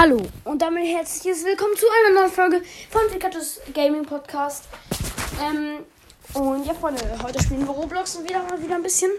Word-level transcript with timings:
Hallo 0.00 0.22
und 0.44 0.62
damit 0.62 0.86
herzliches 0.86 1.44
Willkommen 1.44 1.76
zu 1.76 1.84
einer 1.90 2.20
neuen 2.20 2.30
Folge 2.30 2.62
von 2.88 3.02
Pikachu's 3.10 3.58
Gaming 3.74 4.04
Podcast. 4.06 4.68
Ähm, 5.42 5.78
und 6.34 6.64
ja, 6.64 6.72
Freunde, 6.72 7.02
heute 7.20 7.42
spielen 7.42 7.66
wir 7.66 7.72
Roblox 7.72 8.14
und 8.14 8.28
wieder 8.28 8.40
mal 8.44 8.62
wieder 8.62 8.76
ein 8.76 8.84
bisschen. 8.84 9.10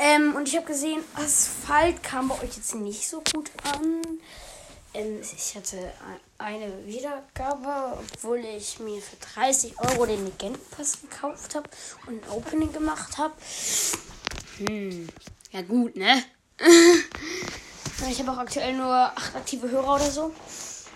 Ähm, 0.00 0.34
und 0.34 0.48
ich 0.48 0.56
habe 0.56 0.66
gesehen, 0.66 1.04
Asphalt 1.14 2.02
kam 2.02 2.26
bei 2.26 2.34
euch 2.42 2.56
jetzt 2.56 2.74
nicht 2.74 3.08
so 3.08 3.22
gut 3.32 3.52
an. 3.62 4.02
Ähm, 4.94 5.20
ich 5.20 5.54
hatte 5.54 5.92
eine 6.38 6.84
Wiedergabe, 6.84 8.00
obwohl 8.00 8.38
ich 8.38 8.80
mir 8.80 9.00
für 9.00 9.14
30 9.32 9.78
Euro 9.78 10.06
den 10.06 10.24
Legendenpass 10.24 11.02
gekauft 11.02 11.54
habe 11.54 11.70
und 12.08 12.20
ein 12.20 12.30
Opening 12.30 12.72
gemacht 12.72 13.16
habe. 13.16 13.34
Hm, 14.58 15.06
ja 15.52 15.62
gut, 15.62 15.94
ne? 15.94 16.20
Ich 18.10 18.18
habe 18.18 18.32
auch 18.32 18.38
aktuell 18.38 18.74
nur 18.74 18.92
acht 18.92 19.34
aktive 19.34 19.70
Hörer 19.70 19.94
oder 19.94 20.10
so. 20.10 20.32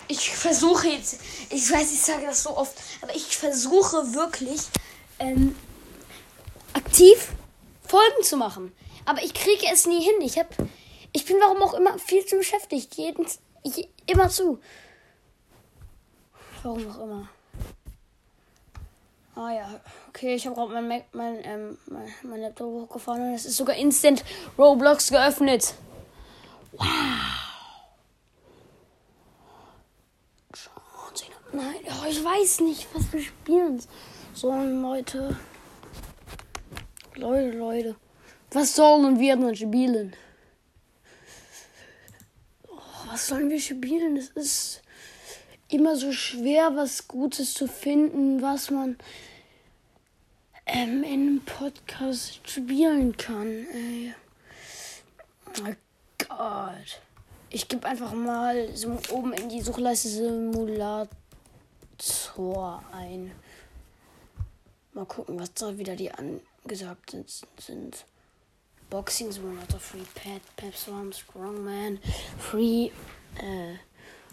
Ich 0.08 0.30
versuche 0.30 0.88
jetzt, 0.88 1.18
ich 1.50 1.70
weiß, 1.70 1.92
ich 1.92 2.00
sage 2.00 2.26
das 2.26 2.42
so 2.42 2.56
oft, 2.56 2.74
aber 3.02 3.14
ich 3.14 3.36
versuche 3.36 4.14
wirklich 4.14 4.62
ähm, 5.18 5.56
aktiv 6.72 7.28
Folgen 7.86 8.22
zu 8.22 8.36
machen. 8.36 8.72
Aber 9.04 9.22
ich 9.22 9.34
kriege 9.34 9.66
es 9.72 9.86
nie 9.86 10.02
hin. 10.02 10.14
Ich 10.20 10.38
habe, 10.38 10.48
ich 11.12 11.24
bin 11.24 11.36
warum 11.40 11.62
auch 11.62 11.74
immer 11.74 11.98
viel 11.98 12.24
zu 12.26 12.36
beschäftigt. 12.36 12.94
Jeden, 12.96 13.26
ich, 13.62 13.88
immer 14.06 14.28
zu. 14.28 14.58
Warum 16.62 16.90
auch 16.90 17.02
immer. 17.02 17.28
Ah 19.34 19.52
ja, 19.52 19.80
okay, 20.08 20.34
ich 20.34 20.46
habe 20.46 20.56
gerade 20.56 20.72
mein, 20.72 20.88
Mac, 20.88 21.04
mein, 21.12 21.44
ähm, 21.44 21.78
mein, 21.86 22.14
mein 22.22 22.40
Laptop 22.40 22.88
hochgefahren 22.88 23.28
und 23.28 23.34
es 23.34 23.44
ist 23.44 23.58
sogar 23.58 23.76
instant 23.76 24.24
Roblox 24.56 25.10
geöffnet. 25.10 25.74
Wow. 26.78 26.86
Nein, 31.52 31.76
oh, 31.86 32.06
ich 32.08 32.22
weiß 32.22 32.60
nicht, 32.60 32.86
was 32.92 33.10
wir 33.12 33.22
spielen 33.22 33.80
sollen, 34.34 34.82
Leute. 34.82 35.36
Leute, 37.14 37.56
Leute. 37.56 37.96
Was 38.50 38.74
sollen 38.74 39.18
wir 39.18 39.36
denn 39.36 39.56
spielen? 39.56 40.14
Oh, 42.68 42.78
was 43.06 43.28
sollen 43.28 43.48
wir 43.48 43.60
spielen? 43.60 44.16
Es 44.16 44.28
ist 44.30 44.82
immer 45.68 45.96
so 45.96 46.12
schwer, 46.12 46.76
was 46.76 47.08
Gutes 47.08 47.54
zu 47.54 47.68
finden, 47.68 48.42
was 48.42 48.70
man 48.70 48.98
ähm, 50.66 51.04
in 51.04 51.12
einem 51.12 51.40
Podcast 51.40 52.48
spielen 52.48 53.16
kann. 53.16 53.66
Ey. 53.72 54.14
Gott. 56.36 57.00
Ich 57.48 57.68
gebe 57.68 57.86
einfach 57.86 58.12
mal 58.12 58.76
so 58.76 58.98
oben 59.10 59.32
in 59.32 59.48
die 59.48 59.62
Suchleiste 59.62 60.08
Simulator 60.08 61.08
ein. 62.92 63.32
Mal 64.92 65.06
gucken, 65.06 65.38
was 65.38 65.54
da 65.54 65.78
wieder 65.78 65.96
die 65.96 66.10
angesagt 66.10 67.16
sind. 67.58 68.04
Boxing 68.90 69.32
Simulator, 69.32 69.80
Free 69.80 70.04
Pet, 70.14 70.42
Pep 70.56 70.76
Swam, 70.76 71.12
Strongman, 71.12 71.98
Free, 72.38 72.90
äh, 73.38 73.74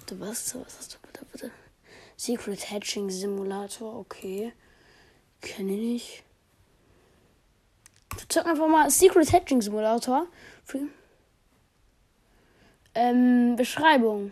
du 0.05 0.19
was, 0.19 0.53
was 0.55 0.77
hast 0.77 0.93
du 0.93 0.97
bitte, 1.07 1.25
bitte? 1.31 1.51
Secret 2.17 2.69
Hatching 2.69 3.09
Simulator, 3.09 3.95
okay. 3.95 4.53
Kenne 5.41 5.73
ich 5.73 5.79
nicht. 5.79 6.23
Ich 8.29 8.37
einfach 8.45 8.67
mal 8.67 8.89
Secret 8.91 9.31
Hatching 9.31 9.61
Simulator. 9.61 10.27
Free. 10.63 10.85
Ähm, 12.95 13.55
Beschreibung. 13.55 14.31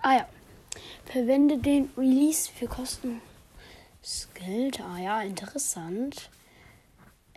Ah 0.00 0.18
ja. 0.18 0.28
Verwende 1.06 1.58
den 1.58 1.90
Release 1.96 2.50
für 2.50 2.66
kostenloses 2.66 4.28
Geld. 4.34 4.80
Ah 4.80 4.98
ja, 4.98 5.22
interessant. 5.22 6.30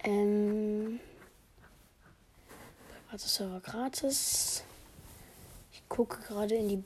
Ähm. 0.04 1.00
Private 3.08 3.28
Server 3.28 3.60
gratis. 3.62 4.64
Ich 5.72 5.88
gucke 5.88 6.22
gerade 6.22 6.56
in 6.56 6.70
die 6.70 6.84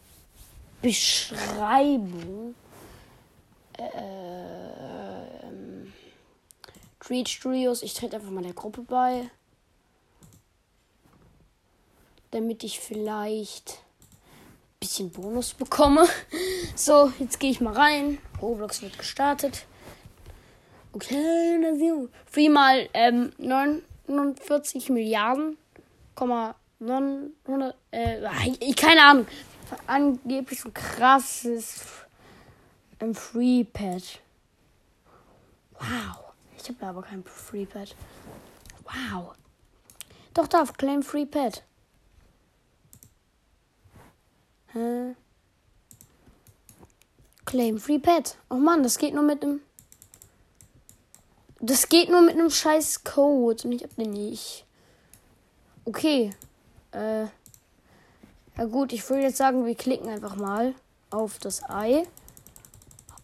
Beschreibung. 0.82 2.56
Äh, 3.78 3.84
ähm, 5.44 5.94
Treat 7.00 7.28
Studios. 7.28 7.82
Ich 7.84 7.94
trete 7.94 8.18
einfach 8.18 8.30
mal 8.30 8.44
der 8.44 8.54
Gruppe 8.54 8.84
bei 8.84 9.30
damit 12.32 12.64
ich 12.64 12.80
vielleicht 12.80 13.70
ein 13.70 14.80
bisschen 14.80 15.12
Bonus 15.12 15.54
bekomme. 15.54 16.08
So, 16.74 17.12
jetzt 17.20 17.40
gehe 17.40 17.52
ich 17.52 17.60
mal 17.60 17.74
rein. 17.74 18.18
Roblox 18.42 18.82
wird 18.82 18.98
gestartet. 18.98 19.66
Okay, 20.94 22.08
Free 22.26 22.50
mal 22.50 22.90
ähm, 22.94 23.34
49 23.38 24.90
Milliarden, 24.90 25.58
900, 26.18 27.76
äh, 27.92 28.74
keine 28.74 29.04
Ahnung. 29.04 29.28
Angeblich 29.86 30.66
ein 30.66 30.74
krasses 30.74 31.82
ähm, 33.00 33.14
Free 33.14 33.64
Pad. 33.64 34.20
Wow. 35.74 36.34
Ich 36.58 36.70
habe 36.70 36.86
aber 36.86 37.02
kein 37.04 37.24
Free 37.24 37.66
Pad. 37.66 37.96
Wow. 38.84 39.34
Doch, 40.34 40.48
darf. 40.48 40.74
Claim 40.74 41.04
Free 41.04 41.26
Pad. 41.26 41.64
Claim 47.52 47.80
Free 47.80 48.00
Pet. 48.00 48.38
Oh 48.50 48.56
Mann, 48.56 48.82
das 48.82 48.98
geht 48.98 49.14
nur 49.14 49.24
mit 49.24 49.44
einem. 49.44 49.60
Das 51.60 51.90
geht 51.90 52.10
nur 52.10 52.22
mit 52.22 52.36
einem 52.36 52.50
scheiß 52.50 53.04
Code. 53.04 53.68
Und 53.68 53.74
ich 53.74 53.84
hab 53.84 53.94
den 53.98 54.12
nicht. 54.12 54.66
Okay. 55.84 56.30
Äh. 56.94 57.26
Ja 58.58 58.66
gut, 58.70 58.94
ich 58.94 59.10
würde 59.10 59.24
jetzt 59.24 59.36
sagen, 59.36 59.66
wir 59.66 59.76
klicken 59.76 60.08
einfach 60.08 60.38
mal 60.38 60.76
auf 61.10 61.40
das 61.40 61.62
Ei. 61.70 62.08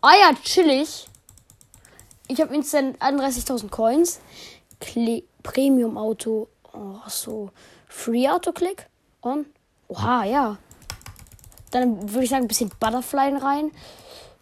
Ah 0.02 0.16
ja, 0.20 0.36
chillig. 0.44 1.08
Ich 2.28 2.42
habe 2.42 2.54
instant 2.54 3.02
31.000 3.02 3.70
Coins. 3.70 4.20
Kli 4.82 5.24
Premium 5.42 5.98
Auto. 5.98 6.50
Oh, 6.74 7.00
so. 7.08 7.52
Free 7.88 8.28
Auto 8.28 8.52
Click. 8.52 8.88
On. 9.22 9.46
Oha, 9.88 10.26
ja. 10.26 10.58
Dann 11.72 12.12
würde 12.12 12.26
ich 12.26 12.30
sagen, 12.30 12.44
ein 12.44 12.50
bisschen 12.50 12.72
Butterfly 12.78 13.38
rein. 13.38 13.72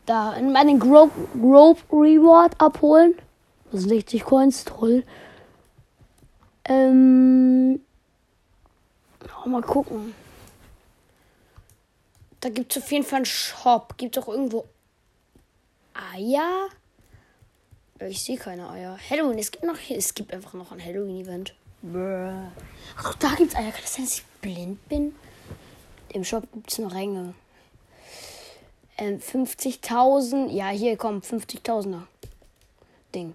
Da 0.06 0.34
in 0.34 0.52
meinen 0.52 0.80
Grove, 0.80 1.12
Grove 1.34 1.82
Reward 1.92 2.60
abholen. 2.62 3.16
60 3.72 4.24
Coins, 4.24 4.64
toll. 4.64 5.04
Ähm. 6.66 7.80
Oh, 9.44 9.50
mal 9.50 9.62
gucken. 9.62 10.14
Da 12.42 12.50
gibt 12.50 12.76
es 12.76 12.84
auf 12.84 12.92
jeden 12.92 13.04
Fall 13.04 13.18
einen 13.18 13.26
Shop. 13.26 13.96
Gibt 13.98 14.16
es 14.16 14.24
auch 14.24 14.28
irgendwo 14.28 14.66
Eier? 15.94 16.70
Ich 18.00 18.24
sehe 18.24 18.38
keine 18.38 18.70
Eier. 18.70 18.98
Halloween, 19.10 19.40
es 19.40 19.52
gibt 19.52 19.64
noch 19.64 19.78
es 19.90 20.14
gibt 20.14 20.34
einfach 20.34 20.54
noch 20.54 20.72
ein 20.72 20.84
Halloween-Event. 20.84 21.56
Ach, 22.98 23.16
da 23.16 23.30
gibt 23.36 23.54
es 23.54 23.56
Eier. 23.56 23.72
Kann 23.72 23.82
das 23.82 23.94
sein, 23.94 24.06
dass 24.06 24.18
ich 24.18 24.26
blind 24.42 24.88
bin? 24.90 25.16
Im 26.10 26.24
Shop 26.24 26.44
gibt 26.54 26.72
es 26.72 26.78
noch 26.78 26.94
Ränge. 26.94 27.34
Ähm, 28.98 29.20
50.000. 29.20 30.50
Ja, 30.52 30.70
hier 30.70 30.98
kommt 30.98 31.26
50.000er. 31.26 32.04
Ding. 33.14 33.34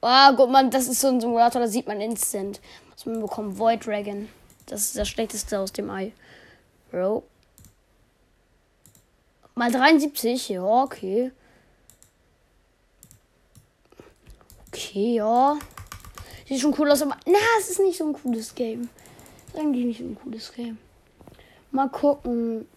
Oh, 0.00 0.32
guck 0.36 0.50
mal, 0.50 0.68
das 0.70 0.86
ist 0.86 1.00
so 1.00 1.08
ein 1.08 1.20
Simulator, 1.20 1.60
da 1.60 1.68
sieht 1.68 1.86
man 1.86 2.00
instant. 2.00 2.60
Was 2.92 3.06
man 3.06 3.20
bekommt. 3.20 3.58
Void 3.58 3.86
Dragon. 3.86 4.28
Das 4.66 4.82
ist 4.82 4.96
das 4.96 5.08
schlechteste 5.08 5.58
aus 5.58 5.72
dem 5.72 5.90
Ei. 5.90 6.12
Bro. 6.90 7.24
Mal 9.54 9.72
73. 9.72 10.50
Ja, 10.50 10.62
okay. 10.62 11.32
Okay, 14.68 15.14
ja. 15.14 15.58
Sieht 16.46 16.60
schon 16.60 16.74
cool 16.78 16.90
aus, 16.90 17.02
aber. 17.02 17.16
Na, 17.26 17.38
es 17.58 17.70
ist 17.70 17.80
nicht 17.80 17.98
so 17.98 18.06
ein 18.06 18.12
cooles 18.12 18.54
Game. 18.54 18.88
ist 19.48 19.56
eigentlich 19.58 19.84
nicht 19.84 19.98
so 19.98 20.04
ein 20.04 20.18
cooles 20.22 20.52
Game. 20.52 20.78
Mal 21.70 21.88
gucken. 21.88 22.68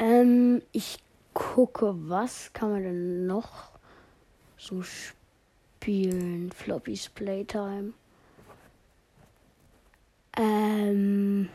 Ähm, 0.00 0.62
ich 0.72 0.98
gucke, 1.34 1.94
was 2.08 2.54
kann 2.54 2.70
man 2.72 2.82
denn 2.82 3.26
noch 3.26 3.68
so 4.56 4.82
spielen? 4.82 6.50
Floppy's 6.52 7.10
Playtime. 7.10 7.92
Ähm, 10.38 11.50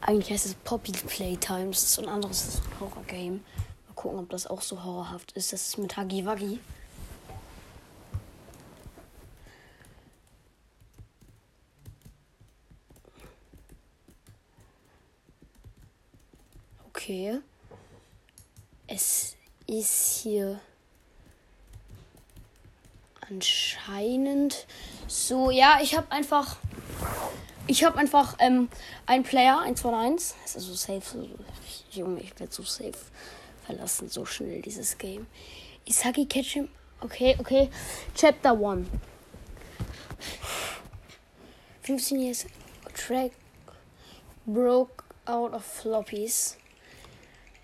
eigentlich 0.00 0.30
heißt 0.32 0.46
es 0.46 0.54
Poppy 0.54 0.90
Playtime. 0.90 1.68
Das 1.68 1.84
ist 1.84 1.94
so 1.94 2.02
ein 2.02 2.08
anderes 2.08 2.60
Horror-Game. 2.80 3.44
Mal 3.86 3.94
gucken, 3.94 4.18
ob 4.18 4.30
das 4.30 4.48
auch 4.48 4.60
so 4.60 4.82
horrorhaft 4.82 5.30
ist. 5.32 5.52
Das 5.52 5.68
ist 5.68 5.78
mit 5.78 5.96
Huggy 5.96 6.26
Wuggy. 6.26 6.58
Okay. 17.04 17.38
Es 18.86 19.36
ist 19.66 20.22
hier 20.22 20.58
anscheinend 23.28 24.66
so. 25.06 25.50
Ja, 25.50 25.80
ich 25.82 25.98
habe 25.98 26.10
einfach. 26.10 26.56
Ich 27.66 27.84
habe 27.84 27.98
einfach 27.98 28.36
ähm, 28.38 28.70
ein 29.04 29.22
Player, 29.22 29.60
1 29.60 29.82
von 29.82 29.92
1. 29.92 30.34
Das 30.44 30.56
ist 30.56 30.64
so 30.64 30.72
safe. 30.72 31.28
Junge, 31.90 32.22
ich 32.22 32.40
werde 32.40 32.50
so 32.54 32.62
safe 32.62 32.94
verlassen, 33.66 34.08
so 34.08 34.24
schnell 34.24 34.62
dieses 34.62 34.96
Game. 34.96 35.26
Isagi 35.86 36.24
Ketchum. 36.24 36.70
Okay, 37.02 37.36
okay. 37.38 37.68
Chapter 38.14 38.52
1. 38.52 38.88
15 41.82 42.18
years 42.18 42.46
track 42.94 43.32
broke 44.46 45.04
out 45.26 45.52
of 45.52 45.66
floppies. 45.66 46.56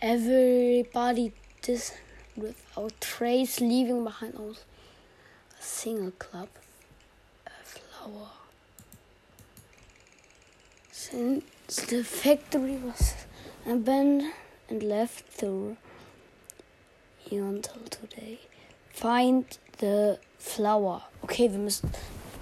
Everybody 0.02 1.35
this 1.61 1.93
without 2.35 2.99
trace 3.02 3.61
leaving 3.61 4.02
behind 4.02 4.35
us 4.37 4.64
a 5.58 5.62
single 5.62 6.12
club, 6.12 6.49
a 7.47 7.50
flower. 7.64 8.31
Since 10.91 11.44
the 11.91 12.02
factory 12.02 12.76
was 12.76 13.14
abandoned 13.67 14.32
and 14.70 14.82
left 14.82 15.26
through 15.26 15.76
until 17.31 17.82
today. 17.91 18.38
Find 18.88 19.44
the 19.79 20.19
flower. 20.38 21.03
Okay, 21.25 21.50
wir 21.50 21.58
müssen 21.58 21.91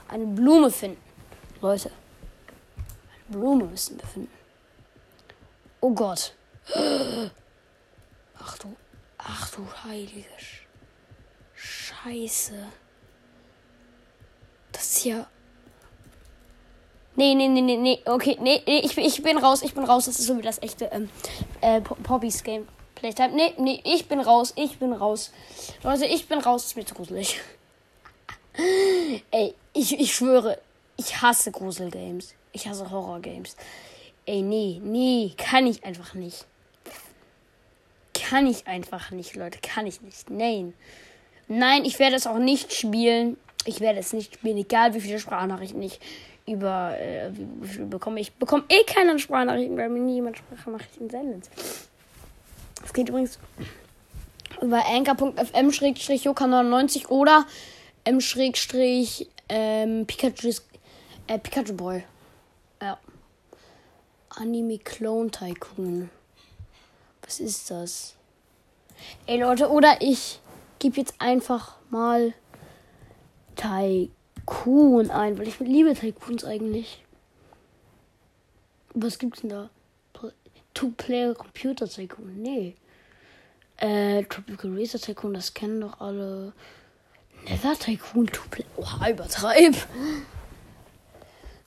eine 0.09 0.27
Blume 0.27 0.71
finden. 0.71 1.03
Leute. 1.61 1.91
Eine 3.11 3.37
Blume 3.37 3.65
müssen 3.65 3.99
wir 3.99 4.07
finden. 4.07 4.31
Oh 5.81 5.91
Gott. 5.91 6.33
Du, 9.59 9.67
heilige 9.83 10.25
Scheiße. 11.53 12.55
Das 14.71 14.83
ist 14.85 15.05
ja. 15.05 15.27
Nee, 17.17 17.35
nee, 17.35 17.49
nee, 17.49 17.63
nee, 17.63 17.77
nee. 17.77 18.01
Okay, 18.05 18.37
nee, 18.41 18.63
nee, 18.65 18.79
ich, 18.79 18.97
ich 18.97 19.21
bin 19.21 19.37
raus, 19.37 19.63
ich 19.63 19.75
bin 19.75 19.83
raus. 19.83 20.05
Das 20.05 20.21
ist 20.21 20.29
so 20.29 20.39
wie 20.39 20.43
das 20.43 20.63
echte 20.63 20.85
ähm, 20.93 21.11
äh, 21.61 21.81
Poppys 21.81 22.45
Game. 22.45 22.69
Playtime. 22.95 23.31
Nee, 23.35 23.55
nee, 23.59 23.81
ich 23.83 24.07
bin 24.07 24.21
raus, 24.21 24.53
ich 24.55 24.79
bin 24.79 24.93
raus. 24.93 25.33
Leute, 25.83 26.07
ich 26.07 26.29
bin 26.29 26.39
raus. 26.39 26.67
Ist 26.67 26.77
mir 26.77 26.87
zu 26.87 26.95
gruselig. 26.95 27.41
Ey, 29.33 29.57
ich, 29.73 29.99
ich 29.99 30.15
schwöre, 30.15 30.61
ich 30.97 31.21
hasse 31.21 31.51
Gruselgames. 31.51 32.37
Ich 32.53 32.69
hasse 32.69 32.89
Horrorgames. 32.93 33.57
Ey, 34.25 34.41
nee, 34.41 34.81
nee, 34.81 35.35
kann 35.37 35.67
ich 35.67 35.83
einfach 35.83 36.15
nicht. 36.15 36.47
Kann 38.29 38.47
ich 38.47 38.67
einfach 38.67 39.11
nicht, 39.11 39.37
Leute. 39.37 39.59
Kann 39.63 39.87
ich 39.87 40.03
nicht. 40.03 40.29
Nein. 40.29 40.75
Nein, 41.49 41.85
ich 41.85 41.99
werde 41.99 42.17
es 42.17 42.27
auch 42.27 42.39
nicht 42.39 42.75
spielen. 42.75 43.39
Ich 43.65 43.81
werde 43.81 43.99
es 43.99 44.13
nicht 44.13 44.35
spielen, 44.35 44.59
egal 44.59 44.93
wie 44.95 45.01
viele 45.01 45.19
Sprachnachrichten 45.19 45.83
ich 45.83 45.99
über 46.47 46.97
äh, 46.99 47.31
bekomme. 47.85 48.21
Ich 48.21 48.35
bekomme 48.35 48.65
eh 48.69 48.85
keine 48.85 49.19
Sprachnachrichten, 49.19 49.79
weil 49.79 49.89
mir 49.89 49.99
niemand 50.01 50.39
Sprachnachrichten 50.39 51.11
sendet. 51.11 51.51
Das 52.83 52.93
geht 52.93 53.09
übrigens 53.09 53.41
über 54.61 54.85
anchor.fm-joka99 54.87 57.09
oder 57.09 57.47
m 58.05 58.19
ähm, 59.51 60.07
äh, 61.27 61.39
Pikachu 61.39 61.73
Boy. 61.75 62.05
Ja. 62.83 62.99
Anime 64.31 64.79
Clone 64.79 65.31
Tycoon. 65.31 66.11
Was 67.23 67.41
ist 67.41 67.71
das? 67.71 68.18
Ey 69.27 69.41
Leute, 69.41 69.71
oder 69.71 69.99
ich 70.01 70.41
gebe 70.79 70.97
jetzt 70.97 71.15
einfach 71.19 71.77
mal 71.91 72.35
Tycoon 73.57 75.11
ein, 75.11 75.39
weil 75.39 75.49
ich 75.49 75.59
liebe 75.61 75.95
Tycoons 75.95 76.45
eigentlich. 76.45 77.05
Was 78.95 79.19
gibt's 79.19 79.41
denn 79.41 79.51
da? 79.51 79.71
Two-Player 80.75 81.35
Computer 81.35 81.89
Tycoon. 81.89 82.41
Nee. 82.41 82.77
Äh, 83.79 84.23
Tropical 84.25 84.79
Racer 84.79 84.99
Tycoon, 85.01 85.35
das 85.35 85.55
kennen 85.55 85.81
doch 85.81 86.01
alle. 86.01 86.53
Nether 87.45 87.77
Tycoon, 87.79 88.27
Two-Player. 88.27 88.67
Oha, 88.77 89.11
übertreib. 89.11 89.75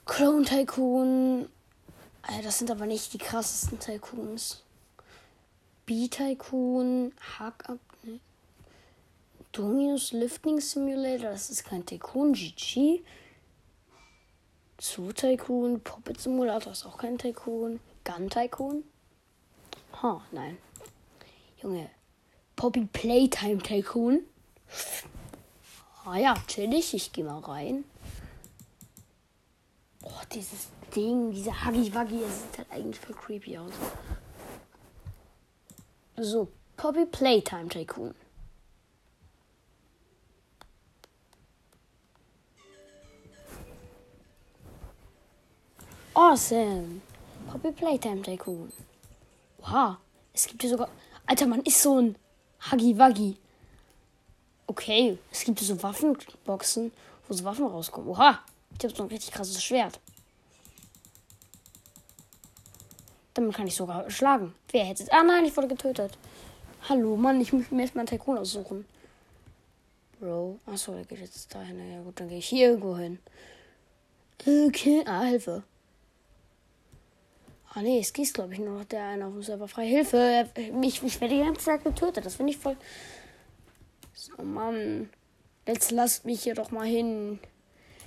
Clone 0.05 0.45
Tycoon. 0.45 1.49
Das 2.43 2.59
sind 2.59 2.71
aber 2.71 2.85
nicht 2.85 3.13
die 3.13 3.17
krassesten 3.17 3.79
Tycoons. 3.79 4.63
B-Tycoon, 5.85 7.13
Hack-Up, 7.37 7.79
ne? 8.03 8.19
Dominus 9.51 10.13
Lifting 10.13 10.59
Simulator, 10.61 11.31
das 11.31 11.49
ist 11.49 11.65
kein 11.65 11.85
Tycoon. 11.85 12.33
GG. 12.33 13.03
Zoo 14.79 15.11
Tycoon, 15.11 15.81
Puppet 15.81 16.19
Simulator 16.19 16.71
ist 16.71 16.85
auch 16.85 16.97
kein 16.97 17.17
Tycoon. 17.17 17.79
Gun 18.03 18.29
Tycoon. 18.29 18.83
Ha, 20.01 20.13
huh, 20.13 20.21
nein. 20.31 20.57
Junge. 21.61 21.89
Poppy 22.55 22.85
Playtime 22.85 23.61
Tycoon. 23.61 24.21
Ah 26.05 26.17
ja, 26.17 26.35
chillig. 26.47 26.93
Ich 26.93 27.11
geh 27.11 27.23
mal 27.23 27.39
rein. 27.39 27.83
Oh, 30.03 30.09
dieses 30.33 30.69
Ding, 30.95 31.31
dieser 31.31 31.65
Huggy 31.65 31.93
Wuggy, 31.93 32.21
das 32.21 32.41
sieht 32.41 32.57
halt 32.57 32.71
eigentlich 32.71 32.99
voll 32.99 33.15
creepy 33.15 33.57
aus. 33.57 33.73
So, 36.23 36.49
Poppy 36.77 37.05
Playtime 37.05 37.67
Tycoon. 37.67 38.13
Awesome. 46.15 47.01
Poppy 47.47 47.71
Playtime 47.71 48.21
Tycoon. 48.21 48.71
Wow. 49.57 49.97
Es 50.31 50.45
gibt 50.45 50.61
hier 50.61 50.69
sogar. 50.69 50.89
Alter, 51.25 51.47
man 51.47 51.61
ist 51.61 51.81
so 51.81 51.99
ein 51.99 52.15
Huggy 52.69 52.99
Wuggy. 52.99 53.37
Okay. 54.67 55.17
Es 55.31 55.43
gibt 55.43 55.57
hier 55.57 55.69
so 55.69 55.81
Waffenboxen, 55.81 56.91
wo 57.27 57.33
so 57.33 57.43
Waffen 57.43 57.65
rauskommen. 57.65 58.09
Oha. 58.11 58.41
Ich 58.77 58.83
habe 58.83 58.95
so 58.95 59.01
ein 59.01 59.09
richtig 59.09 59.33
krasses 59.33 59.63
Schwert. 59.63 59.99
Damit 63.33 63.55
kann 63.55 63.67
ich 63.67 63.75
sogar 63.75 64.09
schlagen. 64.09 64.53
Wer 64.71 64.85
hätte 64.85 65.03
es. 65.03 65.09
Ah 65.09 65.23
nein, 65.23 65.45
ich 65.45 65.55
wurde 65.55 65.69
getötet. 65.69 66.17
Hallo, 66.89 67.15
Mann, 67.15 67.39
ich 67.39 67.53
muss 67.53 67.71
mir 67.71 67.83
erstmal 67.83 68.01
einen 68.01 68.09
Tycoon 68.09 68.37
aussuchen. 68.37 68.85
Bro. 70.19 70.59
Achso, 70.65 70.93
der 70.93 71.05
geht 71.05 71.19
jetzt 71.19 71.53
dahin. 71.53 71.79
Ja 71.91 72.01
gut, 72.01 72.19
dann 72.19 72.29
gehe 72.29 72.39
ich 72.39 72.47
hier 72.47 72.69
irgendwo 72.69 72.97
hin. 72.97 73.19
Okay. 74.41 75.03
Ah, 75.05 75.23
Hilfe. 75.23 75.63
Ah 77.73 77.81
nee, 77.81 77.99
es 77.99 78.11
gießt, 78.11 78.33
glaube 78.33 78.53
ich, 78.53 78.59
nur 78.59 78.79
noch 78.79 78.85
der 78.85 79.03
eine 79.05 79.25
auf 79.25 79.33
dem 79.33 79.43
Server 79.43 79.67
frei. 79.67 79.87
Hilfe! 79.87 80.49
Ich, 80.81 81.01
ich 81.01 81.21
werde 81.21 81.35
die 81.35 81.41
ganze 81.41 81.65
Zeit 81.65 81.83
getötet. 81.83 82.25
Das 82.25 82.35
finde 82.35 82.51
ich 82.51 82.57
voll. 82.57 82.75
So, 84.13 84.43
Mann. 84.43 85.09
Jetzt 85.65 85.91
lasst 85.91 86.25
mich 86.25 86.43
hier 86.43 86.55
doch 86.55 86.71
mal 86.71 86.85
hin. 86.85 87.39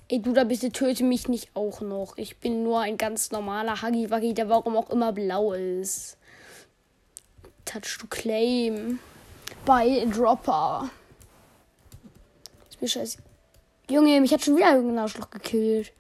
Ey, 0.08 0.20
du 0.20 0.32
da 0.32 0.44
bitte 0.44 0.70
töte 0.70 1.02
mich 1.02 1.28
nicht 1.28 1.50
auch 1.54 1.80
noch. 1.80 2.18
Ich 2.18 2.38
bin 2.38 2.62
nur 2.62 2.80
ein 2.80 2.98
ganz 2.98 3.30
normaler 3.30 3.80
Huggy 3.80 4.10
Wuggy, 4.10 4.34
der 4.34 4.50
warum 4.50 4.76
auch 4.76 4.90
immer 4.90 5.12
blau 5.12 5.52
ist. 5.52 6.18
Touch 7.64 7.98
to 7.98 8.06
claim. 8.08 8.98
By 9.64 10.02
a 10.02 10.04
Dropper. 10.04 10.90
Ist 12.68 12.82
mir 12.82 12.88
scheiße. 12.88 13.18
Junge, 13.90 14.20
mich 14.20 14.32
hat 14.32 14.44
schon 14.44 14.56
wieder 14.56 14.74
irgendein 14.74 14.98
Arschloch 14.98 15.30
gekillt. 15.30 15.92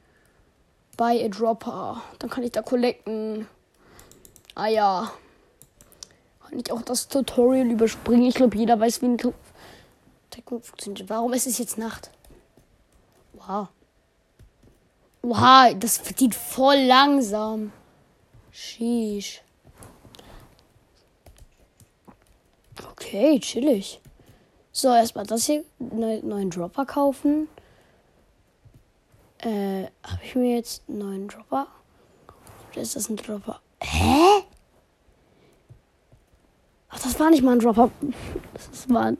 By 0.98 1.22
a 1.24 1.28
Dropper. 1.28 2.02
Dann 2.18 2.28
kann 2.28 2.44
ich 2.44 2.52
da 2.52 2.60
collecten. 2.60 3.46
Ah 4.54 4.68
ja. 4.68 5.12
Kann 6.42 6.58
ich 6.58 6.70
auch 6.70 6.82
das 6.82 7.08
Tutorial 7.08 7.70
überspringen? 7.70 8.26
Ich 8.26 8.34
glaube, 8.34 8.56
jeder 8.56 8.78
weiß, 8.78 9.00
wie 9.00 9.06
ein 9.06 9.18
Tycoon 10.30 10.62
funktioniert. 10.62 11.08
Warum 11.08 11.32
ist 11.32 11.46
es 11.46 11.56
jetzt 11.56 11.78
Nacht? 11.78 12.10
Wow. 13.32 13.68
Wow, 15.26 15.74
das 15.78 15.96
verdient 15.96 16.34
voll 16.34 16.76
langsam. 16.84 17.72
Sheesh. 18.52 19.40
Okay, 22.90 23.40
chillig. 23.40 24.02
So, 24.70 24.88
erstmal 24.88 25.24
das 25.24 25.46
hier, 25.46 25.64
ne, 25.78 26.20
neuen 26.22 26.50
Dropper 26.50 26.84
kaufen. 26.84 27.48
Äh, 29.38 29.84
habe 30.02 30.22
ich 30.22 30.34
mir 30.34 30.56
jetzt 30.56 30.82
einen 30.88 30.98
neuen 30.98 31.28
Dropper? 31.28 31.68
Oder 32.72 32.82
ist 32.82 32.94
das 32.94 33.08
ein 33.08 33.16
Dropper? 33.16 33.60
Hä? 33.80 34.44
Ach, 36.90 36.98
das 36.98 37.18
war 37.18 37.30
nicht 37.30 37.42
mal 37.42 37.52
ein 37.52 37.60
Dropper. 37.60 37.90
Das 38.52 38.90
war 38.90 39.06
ein 39.06 39.18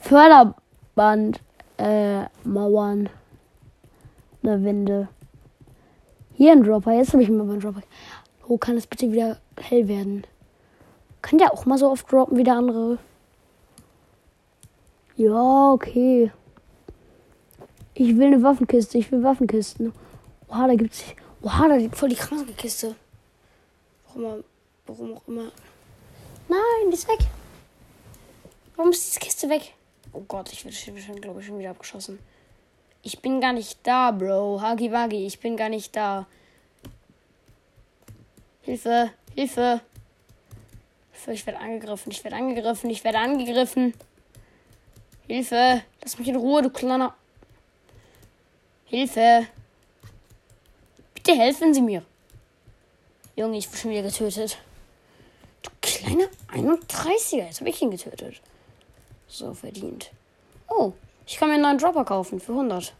Förderband. 0.00 1.40
Äh, 1.76 2.24
Mauern. 2.42 3.08
Eine 4.42 4.64
Winde. 4.64 5.08
Hier 6.38 6.52
ein 6.52 6.62
Dropper. 6.62 6.92
Jetzt 6.92 7.14
habe 7.14 7.22
ich 7.24 7.28
mal 7.30 7.40
einen 7.50 7.58
Dropper. 7.58 7.82
Wo 8.46 8.58
kann 8.58 8.76
es 8.76 8.86
bitte 8.86 9.10
wieder 9.10 9.38
hell 9.60 9.88
werden? 9.88 10.24
Kann 11.20 11.36
der 11.38 11.52
auch 11.52 11.66
mal 11.66 11.76
so 11.76 11.90
oft 11.90 12.10
droppen 12.12 12.38
wie 12.38 12.44
der 12.44 12.54
andere? 12.54 12.98
Ja, 15.16 15.72
okay. 15.72 16.30
Ich 17.94 18.16
will 18.16 18.28
eine 18.28 18.40
Waffenkiste. 18.44 18.98
Ich 18.98 19.10
will 19.10 19.24
Waffenkisten. 19.24 19.92
Oha, 20.46 20.68
da 20.68 20.76
gibt's. 20.76 21.02
Oha, 21.42 21.66
da 21.66 21.74
liegt 21.74 21.96
voll 21.96 22.10
die 22.10 22.14
kranke 22.14 22.52
Kiste. 22.52 22.94
Warum, 24.06 24.44
warum 24.86 25.14
auch 25.14 25.26
immer. 25.26 25.50
Nein, 26.48 26.88
die 26.88 26.94
ist 26.94 27.08
weg. 27.08 27.26
Warum 28.76 28.92
ist 28.92 29.08
diese 29.08 29.18
Kiste 29.18 29.48
weg? 29.48 29.74
Oh 30.12 30.22
Gott, 30.28 30.52
ich 30.52 30.64
werde 30.64 31.00
schon, 31.00 31.20
glaube 31.20 31.40
ich, 31.40 31.46
schon 31.46 31.58
wieder 31.58 31.70
abgeschossen. 31.70 32.20
Ich 33.08 33.20
bin 33.20 33.40
gar 33.40 33.54
nicht 33.54 33.78
da, 33.84 34.10
Bro. 34.10 34.60
Hagi 34.60 34.92
Wagi, 34.92 35.26
ich 35.26 35.40
bin 35.40 35.56
gar 35.56 35.70
nicht 35.70 35.96
da. 35.96 36.26
Hilfe, 38.60 39.10
Hilfe. 39.34 39.80
Ich 41.26 41.46
werde 41.46 41.58
angegriffen, 41.58 42.12
ich 42.12 42.22
werde 42.22 42.36
angegriffen, 42.36 42.90
ich 42.90 43.04
werde 43.04 43.18
angegriffen. 43.18 43.94
Hilfe, 45.26 45.82
lass 46.02 46.18
mich 46.18 46.28
in 46.28 46.36
Ruhe, 46.36 46.60
du 46.60 46.68
kleiner. 46.68 47.14
Hilfe. 48.84 49.46
Bitte 51.14 51.32
helfen 51.32 51.72
Sie 51.72 51.80
mir. 51.80 52.04
Junge, 53.36 53.56
ich 53.56 53.68
wurde 53.68 53.78
schon 53.78 53.90
wieder 53.90 54.02
getötet. 54.02 54.58
Du 55.62 55.70
kleiner 55.80 56.28
31er, 56.52 57.46
jetzt 57.46 57.60
habe 57.60 57.70
ich 57.70 57.80
ihn 57.80 57.90
getötet. 57.90 58.42
So 59.28 59.54
verdient. 59.54 60.10
Oh, 60.68 60.92
ich 61.28 61.36
kann 61.36 61.48
mir 61.48 61.54
einen 61.54 61.62
neuen 61.62 61.76
Dropper 61.78 62.06
kaufen 62.06 62.40
für 62.40 62.52
100. 62.52 62.94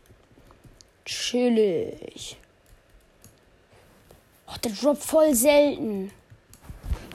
Chillig. 1.06 2.37
Oh, 4.47 4.56
der 4.62 4.73
droppt 4.73 5.02
voll 5.02 5.35
selten. 5.35 6.12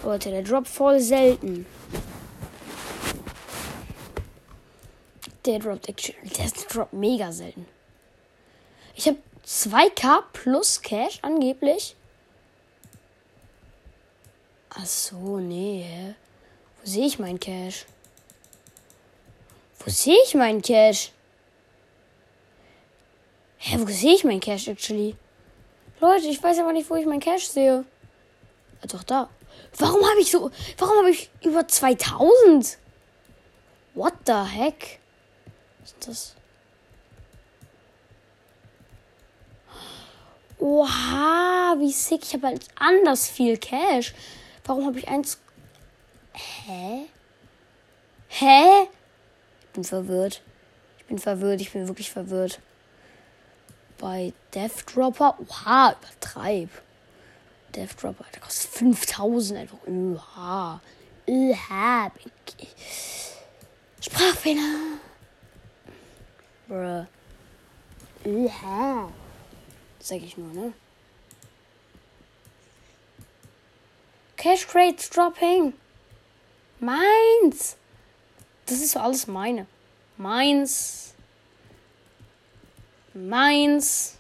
Leute, 0.04 0.32
der 0.32 0.42
droppt 0.42 0.68
voll 0.68 1.00
selten. 1.00 1.68
Der 5.46 5.60
droppt 5.60 5.88
der 5.88 6.52
droppt 6.70 6.94
mega 6.94 7.32
selten. 7.32 7.68
Ich 8.96 9.08
habe 9.08 9.20
2k 9.46 10.24
plus 10.34 10.82
Cash 10.82 11.20
angeblich. 11.22 11.96
Ach 14.72 14.86
so, 14.86 15.38
nee. 15.38 16.16
Wo 16.82 16.90
sehe 16.90 17.06
ich 17.06 17.20
mein 17.20 17.40
Cash? 17.40 17.86
Wo 19.86 19.92
sehe 19.92 20.18
ich 20.26 20.34
meinen 20.34 20.62
Cash? 20.62 21.12
Hä, 23.58 23.78
wo 23.80 23.86
sehe 23.88 24.16
ich 24.16 24.24
meinen 24.24 24.40
Cash 24.40 24.68
actually? 24.68 25.16
Leute, 26.00 26.28
ich 26.28 26.42
weiß 26.42 26.60
aber 26.60 26.74
nicht, 26.74 26.90
wo 26.90 26.96
ich 26.96 27.06
meinen 27.06 27.20
Cash 27.20 27.48
sehe. 27.48 27.86
Ja, 28.82 28.88
doch 28.88 29.04
da. 29.04 29.30
Warum 29.78 30.02
habe 30.10 30.20
ich 30.20 30.32
so. 30.32 30.52
Warum 30.78 30.98
habe 30.98 31.10
ich 31.10 31.30
über 31.42 31.68
2000? 31.68 32.78
What 33.94 34.14
the 34.26 34.34
heck? 34.34 35.00
Was 35.80 35.92
ist 35.92 36.08
das? 36.08 36.36
Oha, 40.60 41.76
wie 41.78 41.92
sick. 41.92 42.24
Ich 42.24 42.34
habe 42.34 42.48
halt 42.48 42.66
anders 42.76 43.28
viel 43.28 43.58
Cash. 43.58 44.14
Warum 44.66 44.86
habe 44.86 45.00
ich 45.00 45.08
eins. 45.08 45.40
Hä? 46.34 47.06
Hä? 48.30 48.88
Bin 49.74 49.84
verwirrt. 49.84 50.42
Ich 51.00 51.06
bin 51.06 51.20
verwirrt. 51.20 51.62
Ich 51.62 51.72
bin 51.72 51.88
wirklich 51.88 52.12
verwirrt. 52.12 52.60
Bei 53.98 54.34
Death 54.54 54.86
Dropper. 54.94 55.38
Oha, 55.40 55.96
übertreib. 56.00 56.70
Death 57.76 58.02
Dropper, 58.02 58.26
der 58.34 58.42
kostet 58.42 58.70
5000 58.72 59.60
einfach. 59.60 59.80
Oha. 59.88 60.80
Oha. 61.26 62.12
Sprachfehler. 64.00 65.00
Bruh. 66.68 67.06
Oha. 68.26 69.12
Sag 70.00 70.18
ich 70.22 70.38
nur, 70.38 70.54
ne? 70.54 70.74
Cash 74.36 74.68
Crates 74.68 75.10
dropping. 75.10 75.74
Meins. 76.80 77.78
Das 78.66 78.78
ist 78.78 78.92
so 78.92 79.00
alles 79.00 79.28
meine. 79.28 79.66
Meins. 80.18 81.14
Meins. 83.14 84.18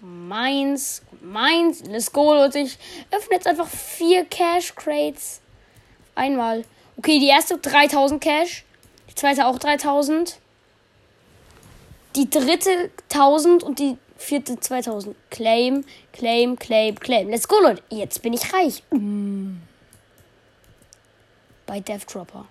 Meins. 0.00 1.02
Meins. 1.20 1.82
Let's 1.86 2.12
go, 2.12 2.34
Leute. 2.34 2.60
Ich 2.60 2.78
öffne 3.10 3.36
jetzt 3.36 3.46
einfach 3.46 3.68
vier 3.68 4.24
Cash 4.24 4.74
Crates. 4.74 5.40
Einmal. 6.14 6.64
Okay, 6.96 7.18
die 7.18 7.28
erste 7.28 7.58
3000 7.58 8.22
Cash. 8.22 8.64
Die 9.10 9.14
zweite 9.14 9.46
auch 9.46 9.58
3000. 9.58 10.38
Die 12.16 12.28
dritte 12.28 12.90
1000 13.12 13.62
und 13.62 13.78
die 13.78 13.96
vierte 14.16 14.58
2000. 14.58 15.16
Claim, 15.30 15.84
claim, 16.12 16.58
claim, 16.58 16.98
claim. 16.98 17.28
Let's 17.28 17.48
go, 17.48 17.56
Leute. 17.60 17.82
Jetzt 17.90 18.22
bin 18.22 18.32
ich 18.32 18.52
reich. 18.52 18.82
Mm 18.90 19.63
bei 21.74 21.80
Death 21.80 22.14
Dropper. 22.14 22.46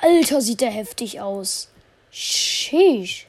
Alter, 0.00 0.40
sieht 0.40 0.60
der 0.60 0.72
heftig 0.72 1.20
aus. 1.20 1.68
Sheesh. 2.10 3.28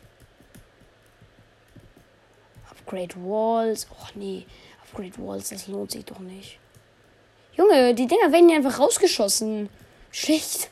Upgrade 2.72 3.14
Walls. 3.18 3.86
Och 3.92 4.16
nee, 4.16 4.48
Upgrade 4.82 5.14
Walls, 5.20 5.50
das 5.50 5.68
lohnt 5.68 5.92
sich 5.92 6.06
doch 6.06 6.18
nicht. 6.18 6.58
Junge, 7.56 7.94
die 7.94 8.08
Dinger 8.08 8.32
werden 8.32 8.50
ja 8.50 8.56
einfach 8.56 8.80
rausgeschossen. 8.80 9.70
Schlecht. 10.12 10.72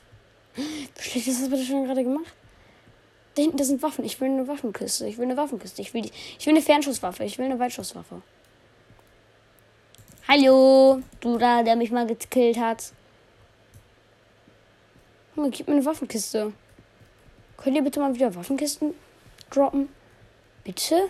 Schlecht 0.99 1.27
ist 1.27 1.43
das 1.43 1.49
bitte 1.51 1.63
schon 1.63 1.85
gerade 1.85 2.03
gemacht? 2.03 2.33
Da 3.35 3.43
hinten, 3.43 3.57
das 3.57 3.67
sind 3.67 3.83
Waffen. 3.83 4.03
Ich 4.03 4.19
will 4.19 4.29
eine 4.29 4.47
Waffenkiste. 4.47 5.05
Ich 5.05 5.19
will 5.19 5.25
eine 5.25 5.37
Waffenkiste. 5.37 5.79
Ich 5.83 5.93
will, 5.93 6.01
die, 6.01 6.11
ich 6.39 6.45
will 6.47 6.55
eine 6.55 6.63
Fernschusswaffe. 6.63 7.23
Ich 7.23 7.37
will 7.37 7.45
eine 7.45 7.59
Weitschusswaffe. 7.59 8.23
Hallo, 10.27 11.03
du 11.19 11.37
da, 11.37 11.61
der 11.61 11.75
mich 11.75 11.91
mal 11.91 12.07
gekillt 12.07 12.57
hat. 12.57 12.93
Junge, 15.35 15.49
gib 15.49 15.67
mir 15.67 15.75
eine 15.75 15.85
Waffenkiste. 15.85 16.53
Könnt 17.57 17.75
ihr 17.75 17.83
bitte 17.83 17.99
mal 17.99 18.13
wieder 18.13 18.35
Waffenkisten 18.35 18.93
droppen? 19.49 19.89
Bitte? 20.63 21.09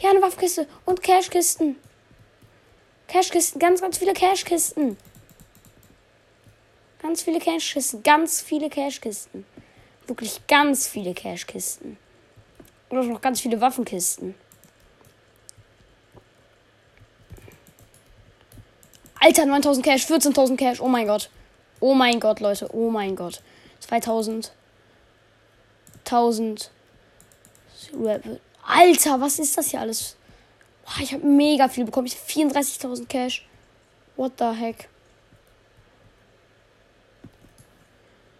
Ja, 0.00 0.10
eine 0.10 0.20
Waffenkiste 0.20 0.66
und 0.84 1.02
Cashkisten. 1.02 1.76
Cashkisten, 3.08 3.58
ganz, 3.58 3.80
ganz 3.80 3.98
viele 3.98 4.12
Cashkisten. 4.12 4.96
Ganz 7.00 7.22
viele 7.22 7.38
Cashkisten, 7.38 8.02
ganz 8.02 8.42
viele 8.42 8.68
Cashkisten. 8.68 9.46
Wirklich 10.06 10.46
ganz 10.46 10.86
viele 10.86 11.14
Cashkisten. 11.14 11.96
Und 12.88 12.98
auch 12.98 13.04
noch 13.04 13.20
ganz 13.20 13.40
viele 13.40 13.60
Waffenkisten. 13.60 14.34
Alter, 19.26 19.44
9000 19.44 19.82
Cash, 19.82 20.06
14.000 20.06 20.56
Cash. 20.56 20.80
Oh 20.80 20.86
mein 20.86 21.08
Gott. 21.08 21.30
Oh 21.80 21.94
mein 21.94 22.20
Gott, 22.20 22.38
Leute. 22.38 22.68
Oh 22.72 22.90
mein 22.90 23.16
Gott. 23.16 23.42
2000. 23.80 24.52
1000. 26.04 26.70
Alter, 28.64 29.20
was 29.20 29.40
ist 29.40 29.58
das 29.58 29.70
hier 29.72 29.80
alles? 29.80 30.16
Oh, 30.86 31.02
ich 31.02 31.12
habe 31.12 31.26
mega 31.26 31.68
viel 31.68 31.84
bekommen. 31.84 32.06
Ich 32.06 32.14
habe 32.14 32.52
34.000 32.54 33.06
Cash. 33.06 33.44
What 34.14 34.34
the 34.38 34.52
heck? 34.52 34.88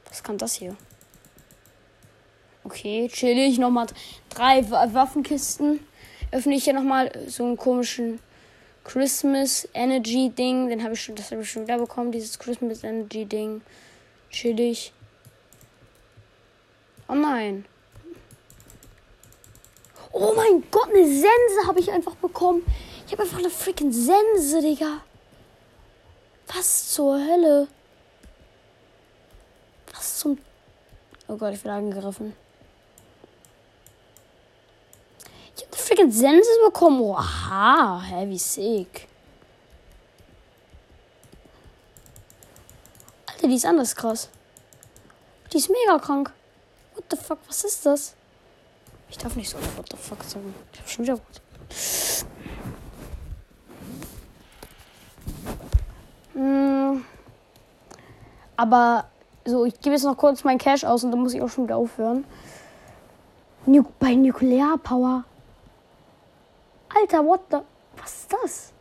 Was 0.08 0.22
kann 0.22 0.38
das 0.38 0.54
hier? 0.54 0.76
Okay, 2.62 3.08
chillig. 3.12 3.58
Nochmal 3.58 3.88
drei 4.28 4.70
Waffenkisten. 4.70 5.80
Öffne 6.30 6.54
ich 6.54 6.62
hier 6.62 6.74
nochmal 6.74 7.10
so 7.26 7.44
einen 7.44 7.56
komischen 7.56 8.20
Christmas 8.86 9.68
Energy 9.74 10.30
Ding. 10.30 10.68
Den 10.68 10.84
habe 10.84 10.94
ich 10.94 11.02
schon, 11.02 11.16
das 11.16 11.32
habe 11.32 11.42
ich 11.42 11.50
schon 11.50 11.64
wieder 11.64 11.76
bekommen, 11.76 12.12
dieses 12.12 12.38
Christmas 12.38 12.84
Energy 12.84 13.24
Ding. 13.24 13.60
Chillig. 14.30 14.92
Oh 17.08 17.14
nein. 17.14 17.64
Oh 20.12 20.32
mein 20.36 20.62
Gott, 20.70 20.88
eine 20.88 21.04
Sense 21.04 21.66
habe 21.66 21.80
ich 21.80 21.90
einfach 21.90 22.14
bekommen. 22.14 22.64
Ich 23.06 23.12
habe 23.12 23.24
einfach 23.24 23.38
eine 23.38 23.50
freaking 23.50 23.90
Sense, 23.92 24.60
Digga. 24.62 25.02
Was 26.54 26.92
zur 26.92 27.18
Hölle? 27.18 27.66
Was 29.92 30.20
zum. 30.20 30.38
Oh 31.26 31.36
Gott, 31.36 31.54
ich 31.54 31.64
werde 31.64 31.78
angegriffen. 31.78 32.34
einen 36.06 36.12
Sensor 36.12 36.66
bekommen. 36.66 37.00
Oha, 37.00 38.00
heavy 38.00 38.38
sick. 38.38 39.08
Alter, 43.26 43.48
die 43.48 43.56
ist 43.56 43.66
anders 43.66 43.94
krass. 43.94 44.28
Die 45.52 45.58
ist 45.58 45.68
mega 45.68 45.98
krank. 45.98 46.32
What 46.94 47.04
the 47.10 47.16
fuck, 47.16 47.38
was 47.46 47.64
ist 47.64 47.84
das? 47.84 48.14
Ich 49.10 49.18
darf 49.18 49.36
nicht 49.36 49.50
so 49.50 49.58
what 49.76 49.88
the 49.90 49.96
fuck 49.96 50.22
sagen. 50.24 50.54
Ich 50.72 50.80
hab 50.80 50.88
schon 50.88 51.04
wieder 51.04 51.16
gut. 51.16 51.42
Mm. 56.34 56.38
Hm. 56.38 57.04
Aber 58.56 59.06
so, 59.44 59.64
ich 59.64 59.78
gebe 59.80 59.94
jetzt 59.94 60.04
noch 60.04 60.16
kurz 60.16 60.44
meinen 60.44 60.58
Cash 60.58 60.84
aus 60.84 61.04
und 61.04 61.10
dann 61.10 61.20
muss 61.20 61.34
ich 61.34 61.42
auch 61.42 61.48
schon 61.48 61.64
wieder 61.64 61.76
aufhören. 61.76 62.24
New, 63.66 63.84
bei 63.98 64.14
Nuklearpower. 64.14 65.24
Alter, 66.94 67.24
what 67.24 67.40
the. 67.50 67.58
Was 67.96 68.12
ist 68.12 68.32
das? 68.32 68.72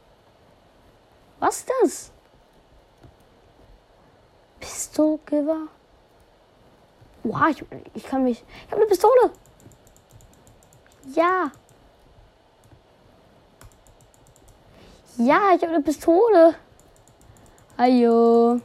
Was 1.40 1.58
ist 1.58 1.72
das? 1.82 2.12
Pistolgewehr. 4.60 5.68
Wow, 7.24 7.50
ich, 7.50 7.66
ich 7.94 8.04
kann 8.04 8.24
mich. 8.24 8.44
Ich 8.66 8.72
habe 8.72 8.82
eine 8.82 8.90
Pistole. 8.90 9.32
Ja. 11.14 11.52
Ja, 15.18 15.56
ich 15.56 15.62
habe 15.62 15.74
eine 15.74 15.82
Pistole. 15.82 16.56
Ayo. 17.78 18.62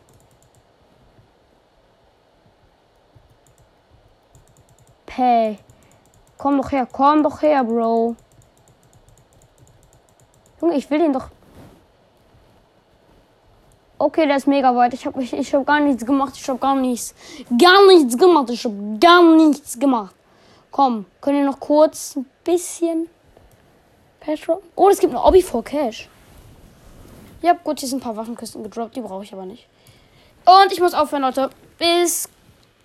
Pay. 5.06 5.58
Komm 6.38 6.56
doch 6.56 6.72
her, 6.72 6.86
komm 6.90 7.22
doch 7.22 7.42
her, 7.42 7.64
Bro. 7.64 8.16
Junge, 10.60 10.76
ich 10.76 10.90
will 10.90 10.98
den 10.98 11.12
doch. 11.12 11.28
Okay, 13.98 14.26
der 14.26 14.36
ist 14.36 14.46
mega 14.46 14.74
weit. 14.74 14.94
Ich 14.94 15.06
habe 15.06 15.22
ich, 15.22 15.32
ich 15.32 15.54
hab 15.54 15.66
gar 15.66 15.80
nichts 15.80 16.06
gemacht. 16.06 16.34
Ich 16.36 16.48
habe 16.48 16.58
gar 16.58 16.74
nichts. 16.74 17.14
Gar 17.58 17.86
nichts 17.86 18.16
gemacht. 18.16 18.50
Ich 18.50 18.64
habe 18.64 18.98
gar 18.98 19.22
nichts 19.36 19.78
gemacht. 19.78 20.14
Komm, 20.70 21.06
können 21.20 21.38
wir 21.38 21.46
noch 21.46 21.60
kurz 21.60 22.16
ein 22.16 22.26
bisschen 22.44 23.08
Cash? 24.20 24.48
Oh, 24.76 24.88
es 24.88 24.98
gibt 24.98 25.12
eine 25.12 25.22
Obby 25.22 25.42
for 25.42 25.64
Cash. 25.64 26.08
Ja, 27.42 27.54
gut, 27.54 27.80
hier 27.80 27.88
sind 27.88 27.98
ein 27.98 28.02
paar 28.02 28.16
Waffenkisten 28.16 28.62
gedroppt. 28.62 28.96
Die 28.96 29.00
brauche 29.00 29.24
ich 29.24 29.32
aber 29.32 29.46
nicht. 29.46 29.66
Und 30.44 30.72
ich 30.72 30.80
muss 30.80 30.94
aufhören, 30.94 31.22
Leute. 31.22 31.50
Bis. 31.78 32.28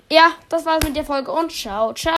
Ja, 0.10 0.32
das 0.50 0.66
war's 0.66 0.84
mit 0.84 0.96
der 0.96 1.04
Folge 1.04 1.32
und 1.32 1.52
ciao, 1.52 1.94
ciao. 1.94 2.14